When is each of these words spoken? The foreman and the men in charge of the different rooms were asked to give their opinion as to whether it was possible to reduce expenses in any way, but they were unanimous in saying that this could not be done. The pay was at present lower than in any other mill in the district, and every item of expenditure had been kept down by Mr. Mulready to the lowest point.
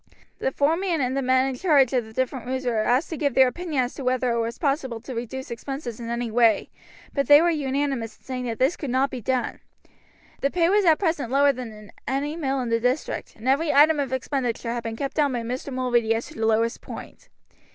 The 0.39 0.51
foreman 0.51 0.99
and 0.99 1.15
the 1.15 1.21
men 1.21 1.45
in 1.47 1.55
charge 1.55 1.93
of 1.93 2.05
the 2.05 2.11
different 2.11 2.47
rooms 2.47 2.65
were 2.65 2.79
asked 2.81 3.11
to 3.11 3.17
give 3.17 3.35
their 3.35 3.47
opinion 3.47 3.83
as 3.83 3.93
to 3.93 4.03
whether 4.03 4.31
it 4.31 4.39
was 4.39 4.57
possible 4.57 4.99
to 4.99 5.13
reduce 5.13 5.51
expenses 5.51 5.99
in 5.99 6.09
any 6.09 6.31
way, 6.31 6.71
but 7.13 7.27
they 7.27 7.39
were 7.39 7.51
unanimous 7.51 8.17
in 8.17 8.23
saying 8.23 8.45
that 8.47 8.57
this 8.57 8.75
could 8.75 8.89
not 8.89 9.11
be 9.11 9.21
done. 9.21 9.59
The 10.39 10.49
pay 10.49 10.69
was 10.69 10.85
at 10.85 10.97
present 10.97 11.29
lower 11.31 11.53
than 11.53 11.71
in 11.71 11.91
any 12.07 12.33
other 12.33 12.41
mill 12.41 12.61
in 12.61 12.69
the 12.69 12.79
district, 12.79 13.35
and 13.35 13.47
every 13.47 13.71
item 13.71 13.99
of 13.99 14.11
expenditure 14.11 14.71
had 14.73 14.81
been 14.81 14.95
kept 14.95 15.17
down 15.17 15.33
by 15.33 15.43
Mr. 15.43 15.71
Mulready 15.71 16.19
to 16.19 16.33
the 16.33 16.47
lowest 16.47 16.81
point. 16.81 17.29